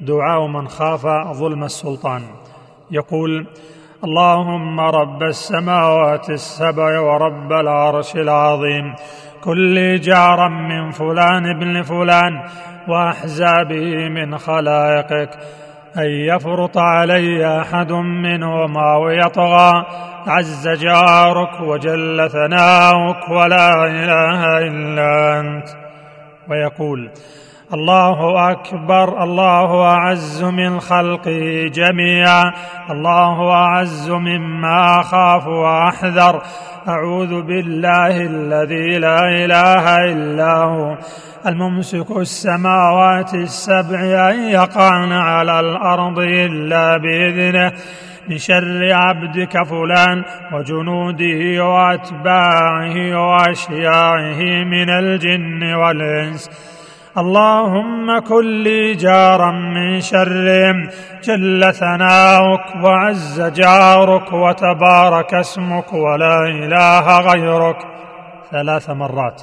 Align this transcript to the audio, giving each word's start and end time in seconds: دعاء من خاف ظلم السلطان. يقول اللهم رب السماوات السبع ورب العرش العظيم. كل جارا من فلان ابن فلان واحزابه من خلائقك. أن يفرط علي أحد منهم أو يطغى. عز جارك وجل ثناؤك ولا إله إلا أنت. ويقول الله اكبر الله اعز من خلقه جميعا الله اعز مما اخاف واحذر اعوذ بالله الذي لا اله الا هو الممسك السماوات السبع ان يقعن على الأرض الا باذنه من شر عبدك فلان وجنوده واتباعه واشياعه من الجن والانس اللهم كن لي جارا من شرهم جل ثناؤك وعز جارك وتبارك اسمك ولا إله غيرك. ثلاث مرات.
دعاء 0.00 0.46
من 0.46 0.68
خاف 0.68 1.06
ظلم 1.32 1.64
السلطان. 1.64 2.22
يقول 2.90 3.46
اللهم 4.04 4.80
رب 4.80 5.22
السماوات 5.22 6.30
السبع 6.30 7.00
ورب 7.00 7.52
العرش 7.52 8.16
العظيم. 8.16 8.94
كل 9.44 10.00
جارا 10.00 10.48
من 10.48 10.90
فلان 10.90 11.56
ابن 11.56 11.82
فلان 11.82 12.42
واحزابه 12.88 14.08
من 14.08 14.38
خلائقك. 14.38 15.30
أن 15.96 16.10
يفرط 16.10 16.78
علي 16.78 17.60
أحد 17.60 17.92
منهم 17.92 18.76
أو 18.78 19.08
يطغى. 19.08 19.86
عز 20.26 20.68
جارك 20.68 21.60
وجل 21.60 22.30
ثناؤك 22.30 23.28
ولا 23.28 23.84
إله 23.84 24.58
إلا 24.58 25.40
أنت. 25.40 25.68
ويقول 26.50 27.10
الله 27.74 28.50
اكبر 28.50 29.22
الله 29.22 29.84
اعز 29.84 30.44
من 30.44 30.80
خلقه 30.80 31.70
جميعا 31.74 32.52
الله 32.90 33.50
اعز 33.50 34.10
مما 34.10 35.00
اخاف 35.00 35.46
واحذر 35.46 36.42
اعوذ 36.88 37.42
بالله 37.42 38.20
الذي 38.20 38.98
لا 38.98 39.18
اله 39.18 39.96
الا 40.12 40.52
هو 40.52 40.98
الممسك 41.46 42.10
السماوات 42.10 43.34
السبع 43.34 44.30
ان 44.30 44.42
يقعن 44.48 45.12
على 45.12 45.60
الأرض 45.60 46.18
الا 46.18 46.96
باذنه 46.96 47.72
من 48.28 48.38
شر 48.38 48.92
عبدك 48.92 49.64
فلان 49.64 50.24
وجنوده 50.52 51.64
واتباعه 51.64 52.96
واشياعه 53.26 54.64
من 54.64 54.90
الجن 54.90 55.74
والانس 55.74 56.50
اللهم 57.18 58.20
كن 58.20 58.62
لي 58.62 58.94
جارا 58.94 59.50
من 59.50 60.00
شرهم 60.00 60.88
جل 61.24 61.74
ثناؤك 61.74 62.84
وعز 62.84 63.40
جارك 63.40 64.32
وتبارك 64.32 65.34
اسمك 65.34 65.92
ولا 65.92 66.38
إله 66.44 67.20
غيرك. 67.20 67.76
ثلاث 68.50 68.90
مرات. 68.90 69.42